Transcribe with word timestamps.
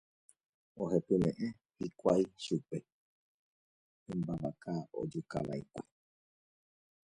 Ohepyme'ẽ 0.81 1.47
hikuái 1.77 2.23
chupe 2.43 2.77
hymba 4.05 4.33
vaka 4.41 4.73
ojukava'ekue. 4.99 5.81